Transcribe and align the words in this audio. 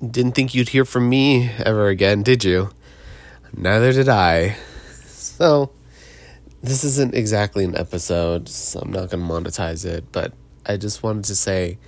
Didn't 0.00 0.32
think 0.32 0.54
you'd 0.54 0.68
hear 0.68 0.84
from 0.84 1.08
me 1.08 1.50
ever 1.58 1.88
again, 1.88 2.22
did 2.22 2.44
you? 2.44 2.70
Neither 3.52 3.92
did 3.92 4.08
I. 4.08 4.56
So, 5.06 5.72
this 6.62 6.84
isn't 6.84 7.14
exactly 7.14 7.64
an 7.64 7.76
episode, 7.76 8.48
so 8.48 8.80
I'm 8.80 8.92
not 8.92 9.10
going 9.10 9.26
to 9.26 9.32
monetize 9.32 9.84
it, 9.84 10.12
but 10.12 10.32
I 10.64 10.76
just 10.76 11.02
wanted 11.02 11.24
to 11.24 11.34
say 11.34 11.78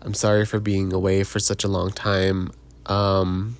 I'm 0.00 0.14
sorry 0.14 0.46
for 0.46 0.58
being 0.58 0.92
away 0.92 1.22
for 1.22 1.38
such 1.38 1.62
a 1.62 1.68
long 1.68 1.90
time. 1.90 2.50
Um, 2.86 3.58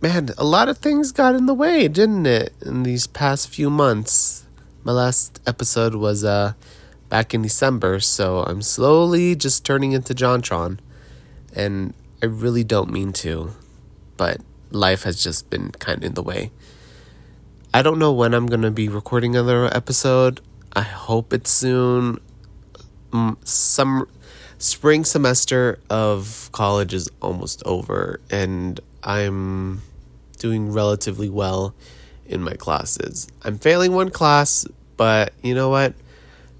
man, 0.00 0.30
a 0.38 0.44
lot 0.44 0.68
of 0.70 0.78
things 0.78 1.12
got 1.12 1.34
in 1.34 1.44
the 1.44 1.54
way, 1.54 1.86
didn't 1.88 2.24
it, 2.24 2.54
in 2.64 2.82
these 2.82 3.06
past 3.06 3.48
few 3.50 3.68
months? 3.68 4.46
My 4.84 4.92
last 4.92 5.40
episode 5.46 5.94
was 5.94 6.24
uh, 6.24 6.54
back 7.10 7.34
in 7.34 7.42
December, 7.42 8.00
so 8.00 8.42
I'm 8.44 8.62
slowly 8.62 9.36
just 9.36 9.66
turning 9.66 9.92
into 9.92 10.14
JonTron. 10.14 10.78
And 11.54 11.92
I 12.22 12.26
really 12.26 12.62
don't 12.62 12.90
mean 12.92 13.12
to, 13.14 13.50
but 14.16 14.40
life 14.70 15.02
has 15.02 15.20
just 15.20 15.50
been 15.50 15.72
kind 15.72 15.98
of 15.98 16.04
in 16.04 16.14
the 16.14 16.22
way. 16.22 16.52
I 17.74 17.82
don't 17.82 17.98
know 17.98 18.12
when 18.12 18.32
I'm 18.32 18.46
going 18.46 18.62
to 18.62 18.70
be 18.70 18.88
recording 18.88 19.34
another 19.34 19.66
episode. 19.74 20.40
I 20.72 20.82
hope 20.82 21.32
it's 21.32 21.50
soon. 21.50 22.20
Mm, 23.10 23.36
Some 23.46 24.08
spring 24.58 25.04
semester 25.04 25.80
of 25.90 26.48
college 26.52 26.94
is 26.94 27.10
almost 27.20 27.60
over 27.66 28.20
and 28.30 28.78
I'm 29.02 29.82
doing 30.38 30.70
relatively 30.70 31.28
well 31.28 31.74
in 32.26 32.40
my 32.40 32.54
classes. 32.54 33.26
I'm 33.42 33.58
failing 33.58 33.92
one 33.92 34.10
class, 34.10 34.64
but 34.96 35.32
you 35.42 35.56
know 35.56 35.70
what? 35.70 35.94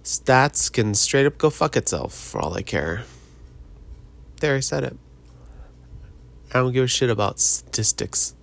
Stats 0.02 0.72
can 0.72 0.94
straight 0.94 1.26
up 1.26 1.38
go 1.38 1.50
fuck 1.50 1.76
itself 1.76 2.12
for 2.12 2.40
all 2.40 2.54
I 2.54 2.62
care. 2.62 3.04
There, 4.40 4.56
I 4.56 4.60
said 4.60 4.82
it. 4.82 4.96
I 6.54 6.58
don't 6.58 6.72
give 6.72 6.84
a 6.84 6.88
shit 6.88 7.08
about 7.08 7.40
statistics. 7.40 8.34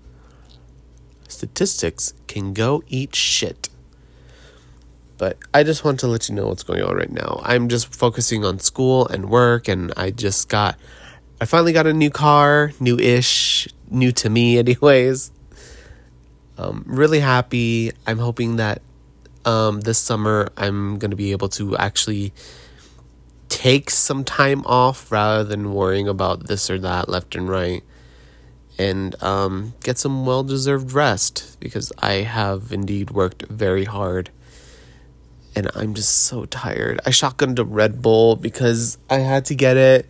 Statistics 1.28 2.16
can 2.28 2.54
go 2.54 2.82
eat 2.88 3.16
shit. 3.16 3.70
But 5.20 5.38
I 5.54 5.64
just 5.64 5.86
want 5.86 6.00
to 6.00 6.08
let 6.08 6.28
you 6.28 6.34
know 6.34 6.48
what's 6.48 6.64
going 6.64 6.82
on 6.82 6.96
right 6.96 7.12
now. 7.12 7.40
I'm 7.44 7.70
just 7.70 7.94
focusing 7.94 8.44
on 8.44 8.58
school 8.60 9.06
and 9.08 9.30
work, 9.30 9.68
and 9.68 9.94
I 9.96 10.10
just 10.10 10.50
got, 10.50 10.76
I 11.40 11.46
finally 11.46 11.72
got 11.72 11.86
a 11.86 11.94
new 11.94 12.10
car, 12.10 12.72
new 12.80 12.98
ish, 12.98 13.68
new 13.92 14.12
to 14.14 14.30
me, 14.30 14.58
anyways. 14.64 15.32
Um, 16.58 16.84
really 16.88 17.20
happy. 17.20 17.92
I'm 18.08 18.18
hoping 18.18 18.56
that 18.56 18.82
um, 19.46 19.82
this 19.82 20.00
summer 20.00 20.50
I'm 20.58 20.98
going 20.98 21.12
to 21.12 21.18
be 21.18 21.32
able 21.32 21.50
to 21.50 21.78
actually 21.78 22.34
take 23.50 23.90
some 23.90 24.24
time 24.24 24.66
off 24.66 25.12
rather 25.12 25.44
than 25.44 25.74
worrying 25.74 26.08
about 26.08 26.48
this 26.48 26.70
or 26.70 26.80
that 26.80 27.08
left 27.08 27.36
and 27.36 27.48
right 27.48 27.84
and 28.80 29.22
um, 29.22 29.74
get 29.84 29.98
some 29.98 30.26
well 30.26 30.44
deserved 30.44 30.94
rest 30.94 31.58
because 31.60 31.92
I 32.00 32.14
have 32.14 32.72
indeed 32.72 33.12
worked 33.12 33.44
very 33.48 33.84
hard 33.86 34.32
and 35.56 35.70
I'm 35.76 35.94
just 35.94 36.24
so 36.24 36.46
tired. 36.46 37.02
I 37.06 37.10
shotgunned 37.10 37.60
a 37.60 37.66
Red 37.66 38.02
Bull 38.02 38.38
because 38.38 38.98
I 39.10 39.18
had 39.18 39.44
to 39.46 39.56
get 39.56 39.76
it 39.76 40.08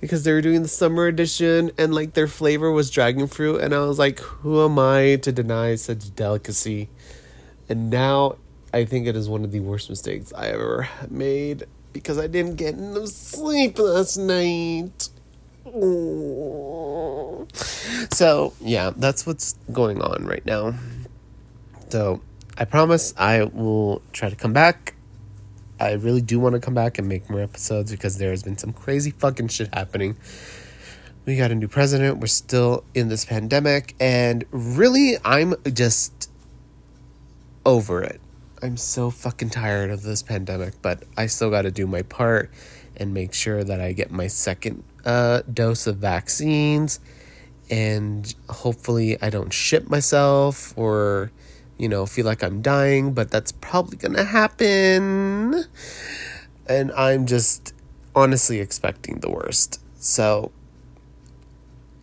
because 0.00 0.24
they 0.24 0.32
were 0.32 0.42
doing 0.42 0.62
the 0.62 0.68
summer 0.68 1.06
edition 1.06 1.70
and 1.78 1.94
like 1.94 2.12
their 2.12 2.26
flavor 2.26 2.70
was 2.70 2.90
dragon 2.90 3.26
fruit 3.26 3.62
and 3.62 3.74
I 3.74 3.80
was 3.80 3.98
like, 3.98 4.18
who 4.18 4.62
am 4.62 4.78
I 4.78 5.16
to 5.16 5.32
deny 5.32 5.74
such 5.76 6.14
delicacy? 6.14 6.90
And 7.68 7.88
now 7.88 8.36
I 8.74 8.84
think 8.84 9.06
it 9.06 9.16
is 9.16 9.28
one 9.28 9.44
of 9.44 9.52
the 9.52 9.60
worst 9.60 9.88
mistakes 9.88 10.32
I 10.36 10.48
ever 10.48 10.88
made 11.08 11.64
because 11.92 12.18
I 12.18 12.26
didn't 12.26 12.56
get 12.56 12.74
enough 12.74 13.08
sleep 13.08 13.78
last 13.78 14.18
night. 14.18 15.08
So, 18.12 18.54
yeah, 18.60 18.90
that's 18.96 19.26
what's 19.26 19.54
going 19.72 20.00
on 20.00 20.24
right 20.26 20.44
now. 20.44 20.74
So, 21.88 22.20
I 22.56 22.64
promise 22.64 23.14
I 23.16 23.44
will 23.44 24.02
try 24.12 24.30
to 24.30 24.36
come 24.36 24.52
back. 24.52 24.94
I 25.78 25.92
really 25.92 26.20
do 26.20 26.38
want 26.38 26.54
to 26.54 26.60
come 26.60 26.74
back 26.74 26.98
and 26.98 27.08
make 27.08 27.30
more 27.30 27.40
episodes 27.40 27.90
because 27.90 28.18
there 28.18 28.30
has 28.30 28.42
been 28.42 28.58
some 28.58 28.72
crazy 28.72 29.10
fucking 29.10 29.48
shit 29.48 29.74
happening. 29.74 30.16
We 31.24 31.36
got 31.36 31.50
a 31.50 31.54
new 31.54 31.68
president. 31.68 32.18
We're 32.18 32.26
still 32.26 32.84
in 32.94 33.08
this 33.08 33.24
pandemic. 33.24 33.94
And 33.98 34.44
really, 34.50 35.16
I'm 35.24 35.54
just 35.72 36.30
over 37.64 38.02
it. 38.02 38.20
I'm 38.62 38.76
so 38.76 39.10
fucking 39.10 39.50
tired 39.50 39.90
of 39.90 40.02
this 40.02 40.22
pandemic, 40.22 40.74
but 40.82 41.04
I 41.16 41.26
still 41.26 41.48
got 41.50 41.62
to 41.62 41.70
do 41.70 41.86
my 41.86 42.02
part 42.02 42.50
and 42.96 43.14
make 43.14 43.32
sure 43.32 43.64
that 43.64 43.80
I 43.80 43.92
get 43.92 44.10
my 44.10 44.26
second 44.26 44.84
uh, 45.04 45.42
dose 45.52 45.86
of 45.86 45.96
vaccines 45.96 47.00
and 47.70 48.34
hopefully 48.48 49.20
I 49.22 49.30
don't 49.30 49.52
ship 49.52 49.88
myself 49.88 50.76
or 50.76 51.30
you 51.78 51.88
know 51.88 52.04
feel 52.06 52.26
like 52.26 52.42
I'm 52.42 52.62
dying 52.62 53.12
but 53.12 53.30
that's 53.30 53.52
probably 53.52 53.96
going 53.96 54.14
to 54.14 54.24
happen. 54.24 55.64
And 56.66 56.92
I'm 56.92 57.26
just 57.26 57.74
honestly 58.14 58.60
expecting 58.60 59.20
the 59.20 59.30
worst. 59.30 59.80
So 59.98 60.52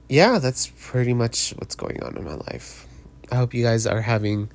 yeah 0.09 0.39
that's 0.39 0.71
pretty 0.79 1.13
much 1.13 1.53
what's 1.57 1.75
going 1.75 2.01
on 2.03 2.17
in 2.17 2.23
my 2.23 2.35
life. 2.35 2.87
I 3.31 3.35
hope 3.35 3.53
you 3.53 3.63
guys 3.63 3.85
are 3.85 4.01
having 4.01 4.49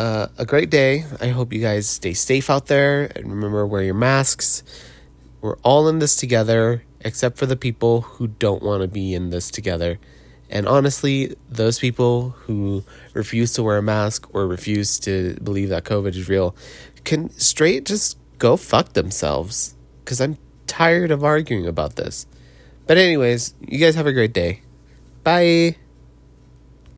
uh, 0.00 0.28
a 0.38 0.46
great 0.46 0.70
day. 0.70 1.04
I 1.20 1.28
hope 1.28 1.52
you 1.52 1.60
guys 1.60 1.88
stay 1.88 2.14
safe 2.14 2.48
out 2.48 2.66
there 2.66 3.10
and 3.16 3.30
remember 3.30 3.66
wear 3.66 3.82
your 3.82 3.94
masks. 3.94 4.62
We're 5.40 5.56
all 5.58 5.88
in 5.88 5.98
this 5.98 6.16
together, 6.16 6.82
except 7.00 7.38
for 7.38 7.46
the 7.46 7.56
people 7.56 8.02
who 8.02 8.28
don't 8.28 8.62
want 8.62 8.82
to 8.82 8.88
be 8.88 9.14
in 9.14 9.30
this 9.30 9.50
together. 9.50 9.98
And 10.48 10.66
honestly, 10.66 11.36
those 11.48 11.78
people 11.78 12.30
who 12.30 12.84
refuse 13.14 13.52
to 13.54 13.62
wear 13.62 13.78
a 13.78 13.82
mask 13.82 14.28
or 14.34 14.46
refuse 14.46 14.98
to 15.00 15.38
believe 15.42 15.68
that 15.68 15.84
COVID 15.84 16.16
is 16.16 16.28
real 16.28 16.56
can 17.04 17.30
straight 17.30 17.86
just 17.86 18.18
go 18.38 18.56
fuck 18.56 18.94
themselves. 18.94 19.74
Because 20.04 20.20
I'm 20.20 20.38
tired 20.66 21.10
of 21.10 21.22
arguing 21.22 21.66
about 21.66 21.96
this. 21.96 22.26
But, 22.86 22.98
anyways, 22.98 23.54
you 23.60 23.78
guys 23.78 23.94
have 23.94 24.06
a 24.06 24.12
great 24.12 24.32
day. 24.32 24.62
Bye. 25.22 25.76